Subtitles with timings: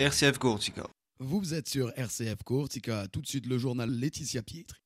[0.00, 0.86] RCF Courtica.
[1.18, 4.78] Vous êtes sur RCF Courtica, tout de suite le journal Laetitia Pietri.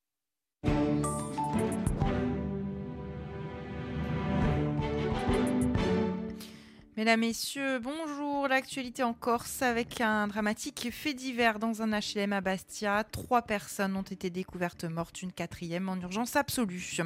[6.96, 8.21] Mesdames, Messieurs, bonjour.
[8.52, 13.02] L'actualité en Corse avec un dramatique fait divers dans un HLM à Bastia.
[13.02, 16.98] Trois personnes ont été découvertes mortes, une quatrième en urgence absolue.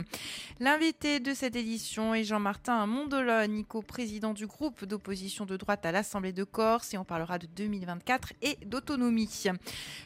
[0.59, 6.32] L'invité de cette édition est Jean-Martin Mondolone, co-président du groupe d'opposition de droite à l'Assemblée
[6.32, 9.44] de Corse et on parlera de 2024 et d'autonomie.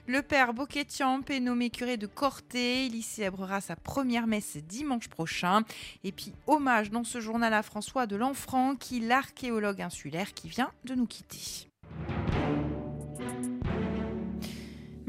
[0.07, 2.85] Le père Boquetiamp est nommé curé de Corté.
[2.85, 5.63] Il y célébrera sa première messe dimanche prochain.
[6.05, 10.71] Et puis, hommage dans ce journal à François de Lanfranc, qui l'archéologue insulaire qui vient
[10.85, 11.30] de nous quitter.
[11.31, 11.70] Marty.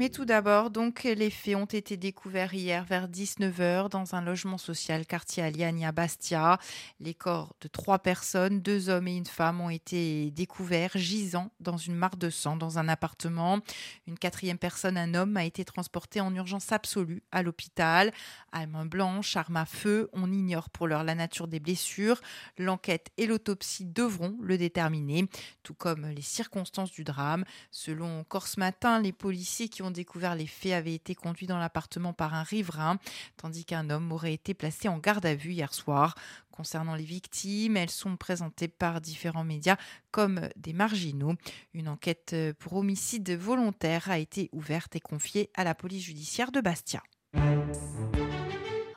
[0.02, 4.58] Mais tout d'abord, donc, les faits ont été découverts hier vers 19h dans un logement
[4.58, 6.58] social quartier Aliani à Bastia.
[6.98, 11.76] Les corps de trois personnes, deux hommes et une femme, ont été découverts gisant dans
[11.76, 13.60] une mare de sang dans un appartement.
[14.08, 18.10] Une quatrième personne, un homme, a été transporté en urgence absolue à l'hôpital.
[18.52, 22.20] Main blanche, arme à feu, on ignore pour l'heure la nature des blessures.
[22.58, 25.28] L'enquête et l'autopsie devront le déterminer,
[25.62, 27.44] tout comme les circonstances du drame.
[27.70, 32.12] Selon Corse Matin, les policiers qui ont découvert les faits avaient été conduits dans l'appartement
[32.12, 32.98] par un riverain,
[33.36, 36.14] tandis qu'un homme aurait été placé en garde à vue hier soir.
[36.50, 39.76] Concernant les victimes, elles sont présentées par différents médias
[40.10, 41.34] comme des marginaux.
[41.72, 46.60] Une enquête pour homicide volontaire a été ouverte et confiée à la police judiciaire de
[46.60, 47.02] Bastia.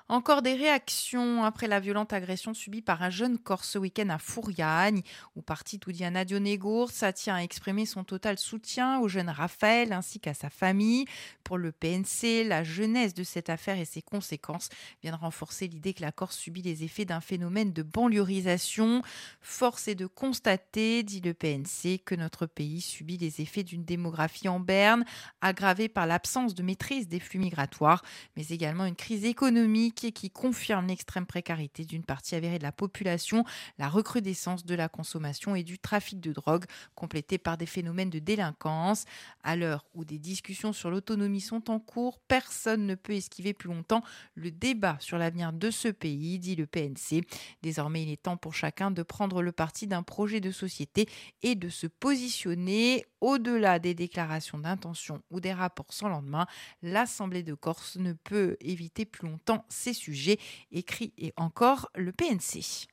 [0.08, 4.20] Encore des réactions après la violente agression subie par un jeune Corse ce week-end à
[4.20, 5.02] Fouriagne,
[5.36, 10.36] où parti Toudiana Dionégour, tient à exprimer son total soutien au jeune Raphaël ainsi qu'à
[10.36, 11.06] sa famille.
[11.44, 14.70] Pour le PNC, la jeunesse de cette affaire et ses conséquences
[15.02, 19.02] viennent renforcer l'idée que la Corse subit les effets d'un phénomène de banliorisation.
[19.42, 24.50] Force est de constater, dit le PNC, que notre pays subit les effets d'une démographie
[24.50, 25.04] en berne,
[25.42, 28.04] aggravée par l'absence de maîtrise des flux migratoires,
[28.38, 33.44] mais également une crise économique qui confirme l'extrême précarité d'une partie avérée de la population,
[33.78, 38.20] la recrudescence de la consommation et du trafic de drogue, complété par des phénomènes de
[38.20, 39.06] délinquance.
[39.44, 43.70] À l'heure où des discussions sur l'autonomie sont en cours, personne ne peut esquiver plus
[43.70, 44.04] longtemps
[44.36, 47.26] le débat sur l'avenir de ce pays, dit le PNC.
[47.62, 51.08] Désormais, il est temps pour chacun de prendre le parti d'un projet de société
[51.42, 56.46] et de se positionner au-delà des déclarations d'intention ou des rapports sans lendemain.
[56.84, 60.38] L'Assemblée de Corse ne peut éviter plus longtemps ces sujets,
[60.72, 62.86] écrit et encore le PNC.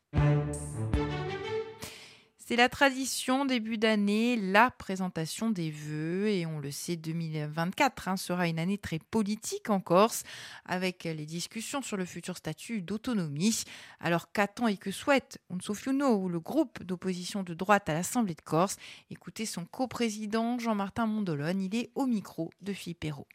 [2.52, 6.28] C'est la tradition début d'année, la présentation des vœux.
[6.28, 10.22] Et on le sait 2024 hein, sera une année très politique en Corse
[10.66, 13.64] avec les discussions sur le futur statut d'autonomie.
[14.00, 18.42] Alors qu'attend et que souhaite Unsofiuno ou le groupe d'opposition de droite à l'Assemblée de
[18.42, 18.76] Corse?
[19.10, 23.28] Écoutez son coprésident Jean-Martin Mondolone, il est au micro de Philippe Perrault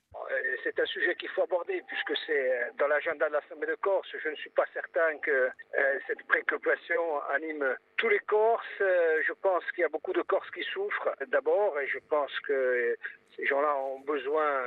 [0.67, 4.07] c'est un sujet qu'il faut aborder puisque c'est euh, dans l'agenda de l'Assemblée de Corse.
[4.21, 8.65] Je ne suis pas certain que euh, cette préoccupation anime tous les Corses.
[8.81, 12.31] Euh, je pense qu'il y a beaucoup de Corses qui souffrent d'abord et je pense
[12.41, 12.97] que
[13.37, 14.63] ces gens-là ont besoin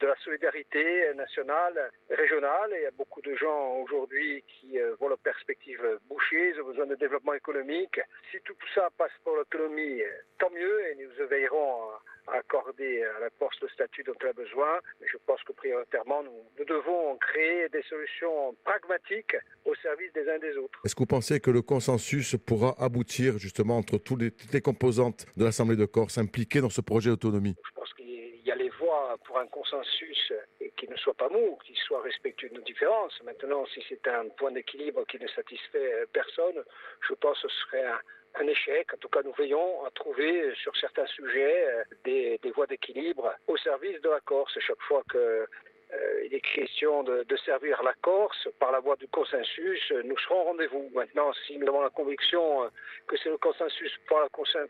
[0.00, 2.72] de la solidarité nationale, régionale.
[2.74, 6.86] Il y a beaucoup de gens aujourd'hui qui voient leurs perspectives bouchées, ils ont besoin
[6.86, 8.00] de développement économique.
[8.30, 10.02] Si tout ça passe pour l'autonomie,
[10.38, 11.90] tant mieux et nous veillerons
[12.32, 14.80] accorder à la Corse le statut dont elle a besoin.
[15.00, 20.38] Mais je pense que prioritairement, nous, devons créer des solutions pragmatiques au service des uns
[20.38, 20.80] des autres.
[20.84, 25.44] Est-ce que vous pensez que le consensus pourra aboutir justement entre toutes les, composantes de
[25.44, 27.54] l'Assemblée de Corse impliquées dans ce projet d'autonomie?
[27.66, 30.32] Je pense qu'il y a les voies pour un consensus
[30.76, 33.20] qui ne soit pas mou, qui soit respectueux de nos différences.
[33.24, 36.62] Maintenant, si c'est un point d'équilibre qui ne satisfait personne,
[37.08, 38.00] je pense que ce serait un,
[38.36, 38.92] un échec.
[38.92, 43.56] En tout cas, nous veillons à trouver sur certains sujets euh, des, voies d'équilibre au
[43.56, 44.58] service de la Corse.
[44.60, 45.46] Chaque fois que
[45.92, 50.40] euh, il est question de, servir la Corse par la voie du consensus, nous serons
[50.40, 50.90] au rendez-vous.
[50.94, 52.68] Maintenant, si nous avons la conviction euh,
[53.06, 54.18] que c'est le consensus pour,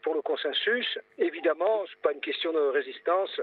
[0.03, 3.41] pour le consensus, évidemment, ce n'est pas une question de résistance,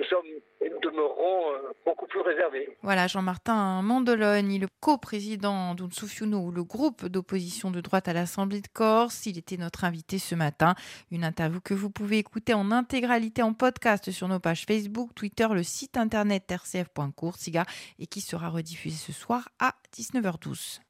[0.00, 0.26] nous sommes
[0.62, 2.76] et nous demeurerons euh, beaucoup plus réservés.
[2.82, 8.68] Voilà, Jean-Martin Mandologne, le coprésident d'Unsoufiuno, ou le groupe d'opposition de droite à l'Assemblée de
[8.68, 9.26] Corse.
[9.26, 10.74] Il était notre invité ce matin.
[11.10, 15.48] Une interview que vous pouvez écouter en intégralité en podcast sur nos pages Facebook, Twitter,
[15.52, 17.64] le site internet rcf.coursiga
[17.98, 20.80] et qui sera rediffusé ce soir à 19h12.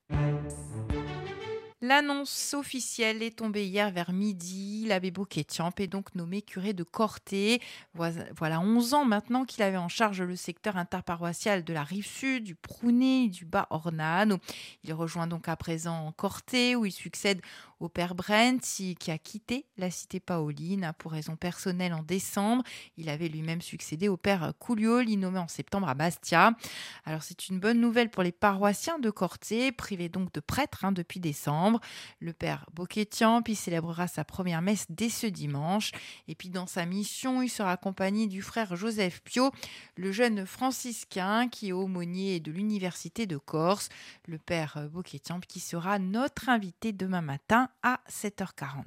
[1.82, 4.84] L'annonce officielle est tombée hier vers midi.
[4.86, 7.62] L'abbé Bouquetiamp est donc nommé curé de Corté.
[7.94, 12.44] Voilà 11 ans maintenant qu'il avait en charge le secteur interparoissial de la rive sud,
[12.44, 14.36] du Prounet et du Bas Ornano.
[14.84, 17.40] Il rejoint donc à présent Corté où il succède
[17.80, 22.62] au père Brent, qui a quitté la cité paoline pour raison personnelle en décembre.
[22.98, 26.52] Il avait lui-même succédé au père Couliol, nommé en septembre à Bastia.
[27.04, 30.92] Alors c'est une bonne nouvelle pour les paroissiens de Corté, privés donc de prêtres hein,
[30.92, 31.80] depuis décembre.
[32.20, 35.92] Le père Boquetian puis célébrera sa première messe dès ce dimanche.
[36.28, 39.50] Et puis dans sa mission, il sera accompagné du frère Joseph Pio,
[39.96, 43.88] le jeune franciscain qui est aumônier de l'université de Corse.
[44.26, 48.84] Le père Boquetian qui sera notre invité demain matin à 7h40.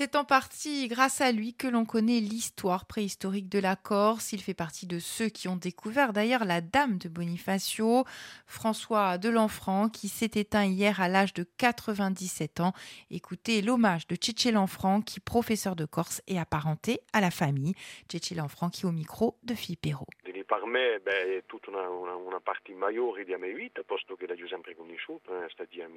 [0.00, 4.32] C'est en partie grâce à lui que l'on connaît l'histoire préhistorique de la Corse.
[4.32, 8.06] Il fait partie de ceux qui ont découvert d'ailleurs la dame de Bonifacio,
[8.46, 12.72] François de Lanfranc, qui s'est éteint hier à l'âge de 97 ans.
[13.10, 17.74] Écoutez l'hommage de Tchétché Lanfranc, qui professeur de Corse et apparenté à la famille.
[18.08, 20.06] Tchétché Lanfranc qui au micro de Philippe Perrault.
[20.50, 24.26] Per me beh, è tutta una, una, una, parte maggiore di mia vita, posto che
[24.26, 25.88] l'ho sempre conosciuto, è stato eh,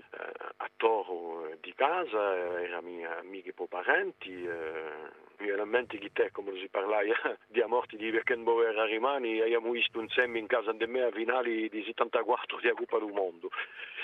[0.57, 6.55] a Toro eh, di casa, eh, era mia e parenti, eh, veramente che te, come
[6.59, 7.01] si parlava
[7.47, 11.67] di morti di Beckenbauer a Rimani, abbiamo visto insieme in casa di me a finali
[11.69, 13.49] di 74 di Coppa del Mondo.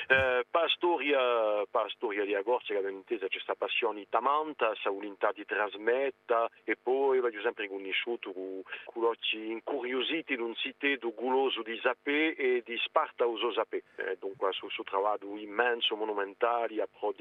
[0.07, 5.45] Eh, per storia, storia di Agorza, che intesa c'è questa passione tamanta, questa volontà di
[5.45, 11.78] trasmettere e poi l'ho sempre conosciuto con, con occhi incuriositi di un sito guloso di
[11.84, 13.84] sapere e di Sparta uso sapere.
[13.98, 17.14] Eh, dunque, su suo lavoro immenso, monumentale, a pro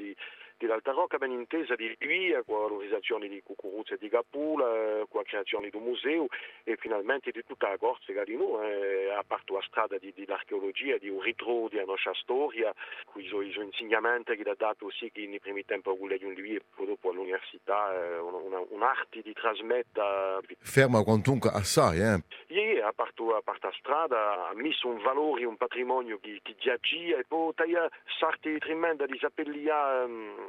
[0.59, 5.21] di l'Alta Rocca ben intesa di lui, con l'organizzazione di Cucuruzza e di Capula, con
[5.21, 6.27] la creazione di un museo
[6.65, 10.25] e finalmente di tutta la Corsica di noi, eh, a parte la strada di, di
[10.27, 12.73] l'archeologia, di un ritrovo della nostra storia,
[13.05, 16.33] con i suoi insegnamenti che ha dato aussi che nei primi tempi a di un
[16.33, 20.57] lui e poi dopo all'università, eh, un'arte di trasmettere.
[20.59, 22.23] Ferma quantunque assai, eh?
[22.81, 27.17] A parte, a parte la strada ha messo un valore, un patrimonio che, che giagia
[27.17, 27.89] e poi ha
[28.19, 30.48] sarti tremenda di sapellia um,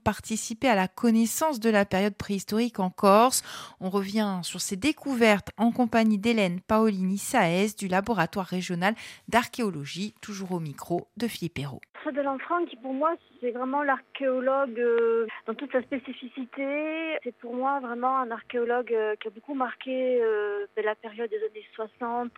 [0.03, 3.43] participer à la connaissance de la période préhistorique en Corse.
[3.79, 8.95] On revient sur ses découvertes en compagnie d'Hélène Paolini Saez du laboratoire régional
[9.27, 11.81] d'archéologie, toujours au micro de Philippe Hérault.
[12.11, 17.17] de l'enfant qui pour moi c'est vraiment l'archéologue euh, dans toute sa spécificité.
[17.23, 21.37] C'est pour moi vraiment un archéologue euh, qui a beaucoup marqué euh, la période des
[21.37, 22.31] années 60,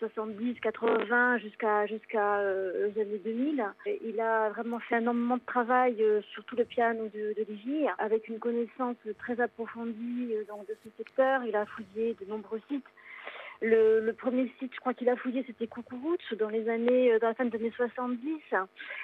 [0.00, 3.64] 70, 80 jusqu'à jusqu'à euh, les années 2000.
[4.02, 7.46] il a vraiment fait énormément de travail euh, sur tout le piano de, de
[7.98, 11.44] avec une connaissance très approfondie euh, de ce secteur.
[11.44, 12.84] Il a fouillé de nombreux sites.
[13.62, 17.34] Le, premier site, je crois qu'il a fouillé, c'était Coucouroute, dans les années, dans la
[17.34, 18.40] fin des années 70,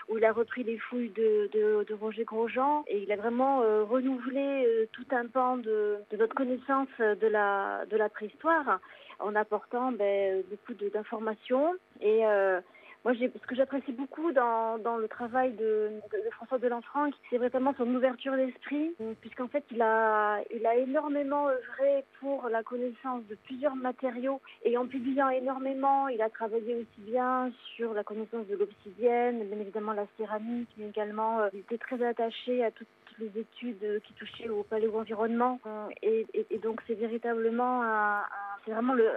[0.08, 4.88] où il a repris les fouilles de, de, Roger Grosjean et il a vraiment renouvelé
[4.92, 8.80] tout un pan de, de notre connaissance de la, de la préhistoire
[9.18, 11.74] en apportant ben, beaucoup d'informations.
[12.00, 12.60] Et euh,
[13.06, 15.92] moi, ce que j'apprécie beaucoup dans, le travail de,
[16.32, 22.04] François Delanfranc, c'est vraiment son ouverture d'esprit, puisqu'en fait, il a, il a énormément œuvré
[22.18, 27.52] pour la connaissance de plusieurs matériaux et en publiant énormément, il a travaillé aussi bien
[27.76, 32.04] sur la connaissance de l'obsidienne, bien évidemment la céramique, mais également euh, il était très
[32.04, 35.58] attaché à toutes les études qui touchaient au paléo-environnement.
[36.02, 38.22] Et, et, donc, c'est véritablement un,
[38.64, 39.10] c'est vraiment le,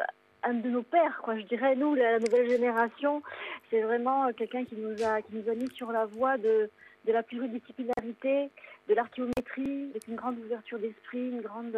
[0.43, 1.37] un de nos pères, quoi.
[1.37, 3.21] Je dirais, nous, la, nouvelle génération,
[3.69, 6.69] c'est vraiment quelqu'un qui nous a, qui nous a mis sur la voie de,
[7.05, 8.49] de la pluridisciplinarité,
[8.87, 11.75] de l'archéométrie, avec une grande ouverture d'esprit, une grande,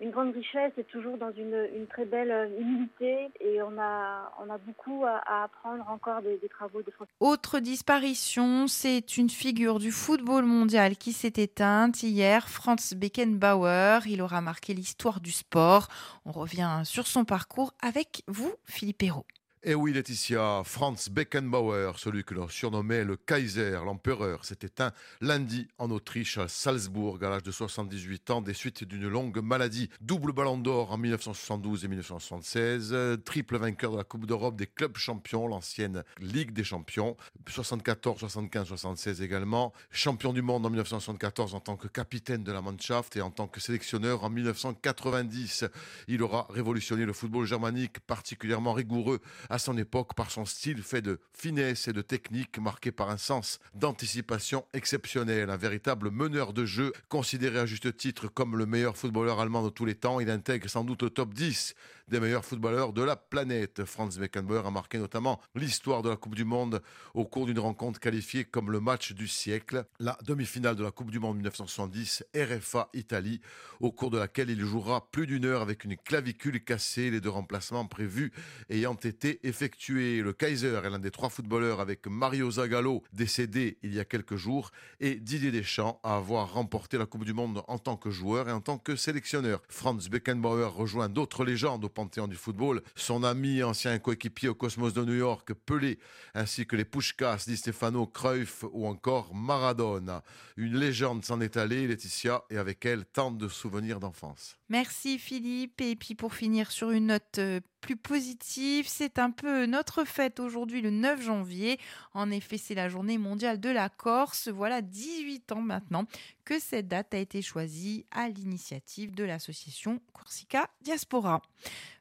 [0.00, 3.30] une grande richesse et toujours dans une, très belle humilité.
[3.40, 7.12] Et on a, on a beaucoup à, apprendre encore des, travaux de François.
[7.20, 14.00] Autre disparition, c'est une figure du football mondial qui s'est éteinte hier, Franz Beckenbauer.
[14.06, 15.88] Il aura marqué l'histoire du sport.
[16.24, 19.26] On revient sur son parcours avec vous, Philippe Hérault.
[19.68, 25.66] Et oui, Laetitia, Franz Beckenbauer, celui que l'on surnommait le Kaiser, l'empereur, s'est éteint lundi
[25.78, 29.90] en Autriche, à Salzbourg, à l'âge de 78 ans, des suites d'une longue maladie.
[30.00, 34.96] Double ballon d'or en 1972 et 1976, triple vainqueur de la Coupe d'Europe des clubs
[34.96, 37.16] champions, l'ancienne Ligue des champions,
[37.48, 42.60] 74, 75, 76 également, champion du monde en 1974 en tant que capitaine de la
[42.60, 45.64] Mannschaft et en tant que sélectionneur en 1990.
[46.06, 49.20] Il aura révolutionné le football germanique, particulièrement rigoureux
[49.58, 53.58] son époque par son style fait de finesse et de technique marqué par un sens
[53.74, 59.40] d'anticipation exceptionnel, un véritable meneur de jeu considéré à juste titre comme le meilleur footballeur
[59.40, 60.20] allemand de tous les temps.
[60.20, 61.74] Il intègre sans doute le top 10
[62.08, 63.84] des meilleurs footballeurs de la planète.
[63.84, 66.80] Franz Beckenbauer a marqué notamment l'histoire de la Coupe du Monde
[67.14, 71.10] au cours d'une rencontre qualifiée comme le match du siècle, la demi-finale de la Coupe
[71.10, 73.40] du Monde 1970, RFA Italie,
[73.80, 77.30] au cours de laquelle il jouera plus d'une heure avec une clavicule cassée, les deux
[77.30, 78.32] remplacements prévus
[78.70, 80.22] ayant été effectués.
[80.22, 84.36] Le Kaiser est l'un des trois footballeurs avec Mario Zagallo, décédé il y a quelques
[84.36, 88.48] jours, et Didier Deschamps à avoir remporté la Coupe du Monde en tant que joueur
[88.48, 89.62] et en tant que sélectionneur.
[89.68, 92.82] Franz Beckenbauer rejoint d'autres légendes au panthéon du football.
[92.94, 95.98] Son ami, ancien coéquipier au Cosmos de New York, Pelé,
[96.34, 100.22] ainsi que les Pushkas, Di Stefano, Cruyff ou encore Maradona.
[100.56, 104.56] Une légende s'en est allée, Laetitia, et avec elle tant de souvenirs d'enfance.
[104.68, 105.80] Merci Philippe.
[105.80, 110.40] Et puis pour finir sur une note euh, plus positive, c'est un peu notre fête
[110.40, 111.78] aujourd'hui le 9 janvier.
[112.14, 114.48] En effet, c'est la journée mondiale de la Corse.
[114.48, 116.04] Voilà 18 ans maintenant
[116.44, 121.42] que cette date a été choisie à l'initiative de l'association Corsica Diaspora.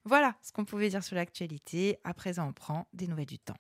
[0.06, 2.00] Voilà ce qu'on pouvait dire sur l'actualité.
[2.04, 3.58] À présent, on prend des nouvelles du temps.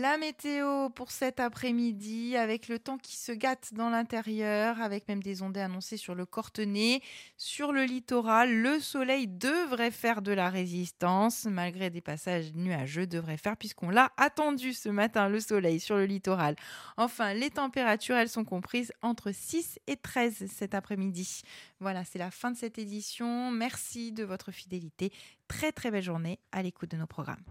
[0.00, 5.22] La météo pour cet après-midi, avec le temps qui se gâte dans l'intérieur, avec même
[5.22, 7.02] des ondées annoncées sur le Cortenay.
[7.36, 13.36] Sur le littoral, le soleil devrait faire de la résistance, malgré des passages nuageux, devrait
[13.36, 16.56] faire, puisqu'on l'a attendu ce matin, le soleil sur le littoral.
[16.96, 21.42] Enfin, les températures, elles sont comprises entre 6 et 13 cet après-midi.
[21.78, 23.50] Voilà, c'est la fin de cette édition.
[23.50, 25.12] Merci de votre fidélité.
[25.46, 27.44] Très très belle journée à l'écoute de nos programmes.